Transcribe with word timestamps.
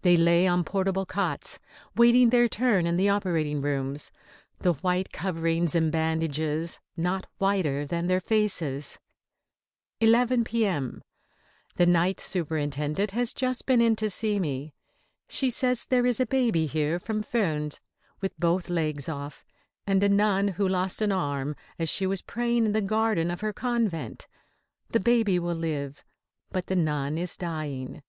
They 0.00 0.16
lay 0.16 0.48
on 0.48 0.64
portable 0.64 1.06
cots, 1.06 1.60
waiting 1.94 2.30
their 2.30 2.48
turn 2.48 2.84
in 2.84 2.96
the 2.96 3.08
operating 3.08 3.60
rooms, 3.60 4.10
the 4.58 4.72
white 4.72 5.12
coverings 5.12 5.76
and 5.76 5.92
bandages 5.92 6.80
not 6.96 7.28
whiter 7.38 7.86
than 7.86 8.08
their 8.08 8.18
faces. 8.18 8.98
11 10.00 10.42
P.M. 10.42 11.00
The 11.76 11.86
Night 11.86 12.18
Superintendent 12.18 13.12
has 13.12 13.32
just 13.32 13.64
been 13.64 13.80
in 13.80 13.94
to 13.94 14.10
see 14.10 14.40
me. 14.40 14.74
She 15.28 15.48
says 15.48 15.84
there 15.84 16.06
is 16.06 16.18
a 16.18 16.26
baby 16.26 16.66
here 16.66 16.98
from 16.98 17.22
Furnes 17.22 17.80
with 18.20 18.34
both 18.40 18.68
legs 18.68 19.08
off, 19.08 19.44
and 19.86 20.02
a 20.02 20.08
nun 20.08 20.48
who 20.48 20.66
lost 20.68 21.00
an 21.00 21.12
arm 21.12 21.54
as 21.78 21.88
she 21.88 22.04
was 22.04 22.20
praying 22.20 22.66
in 22.66 22.72
the 22.72 22.80
garden 22.82 23.30
of 23.30 23.42
her 23.42 23.52
convent. 23.52 24.26
The 24.88 24.98
baby 24.98 25.38
will 25.38 25.54
live, 25.54 26.02
but 26.50 26.66
the 26.66 26.74
nun 26.74 27.16
is 27.16 27.36
dying. 27.36 28.02